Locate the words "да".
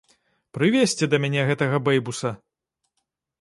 1.11-1.19